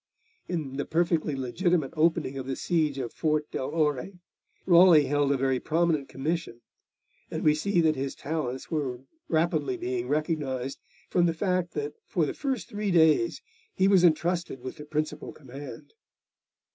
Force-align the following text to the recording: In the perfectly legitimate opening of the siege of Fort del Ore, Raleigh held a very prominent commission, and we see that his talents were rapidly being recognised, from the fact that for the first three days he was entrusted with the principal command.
In 0.47 0.77
the 0.77 0.85
perfectly 0.85 1.35
legitimate 1.35 1.93
opening 1.95 2.35
of 2.35 2.47
the 2.47 2.55
siege 2.55 2.97
of 2.97 3.13
Fort 3.13 3.51
del 3.51 3.69
Ore, 3.69 4.13
Raleigh 4.65 5.05
held 5.05 5.31
a 5.31 5.37
very 5.37 5.59
prominent 5.59 6.09
commission, 6.09 6.61
and 7.29 7.43
we 7.43 7.53
see 7.53 7.81
that 7.81 7.95
his 7.95 8.15
talents 8.15 8.71
were 8.71 9.01
rapidly 9.27 9.77
being 9.77 10.07
recognised, 10.07 10.79
from 11.11 11.27
the 11.27 11.35
fact 11.35 11.73
that 11.75 11.93
for 12.07 12.25
the 12.25 12.33
first 12.33 12.67
three 12.67 12.89
days 12.89 13.43
he 13.75 13.87
was 13.87 14.03
entrusted 14.03 14.61
with 14.61 14.77
the 14.77 14.85
principal 14.85 15.31
command. 15.31 15.93